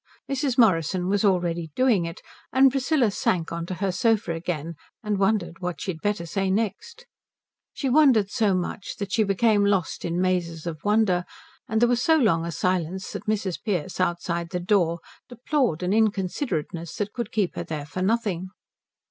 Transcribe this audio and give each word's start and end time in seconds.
Mrs. 0.27 0.57
Morrison 0.57 1.09
was 1.09 1.23
already 1.23 1.69
doing 1.75 2.05
it; 2.07 2.23
and 2.51 2.71
Priscilla 2.71 3.11
sank 3.11 3.51
on 3.51 3.67
to 3.67 3.75
her 3.75 3.91
sofa 3.91 4.31
again 4.33 4.73
and 5.03 5.19
wondered 5.19 5.59
what 5.59 5.79
she 5.79 5.91
had 5.91 6.01
better 6.01 6.25
say 6.25 6.49
next. 6.49 7.05
She 7.71 7.87
wondered 7.87 8.31
so 8.31 8.55
much 8.55 8.95
that 8.97 9.11
she 9.11 9.23
became 9.23 9.63
lost 9.63 10.03
in 10.03 10.19
mazes 10.19 10.65
of 10.65 10.83
wonder, 10.83 11.23
and 11.69 11.79
there 11.79 11.87
was 11.87 12.01
so 12.01 12.17
long 12.17 12.47
a 12.47 12.51
silence 12.51 13.11
that 13.11 13.27
Mrs. 13.27 13.61
Pearce 13.63 13.99
outside 13.99 14.49
the 14.49 14.59
door 14.59 15.01
deplored 15.29 15.83
an 15.83 15.93
inconsiderateness 15.93 16.95
that 16.97 17.13
could 17.13 17.31
keep 17.31 17.55
her 17.55 17.63
there 17.63 17.85
for 17.85 18.01
nothing. 18.01 18.47